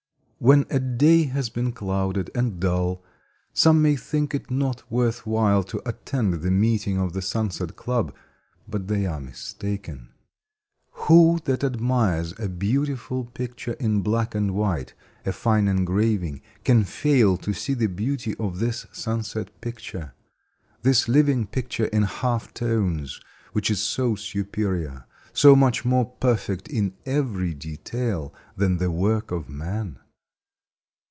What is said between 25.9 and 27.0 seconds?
perfect in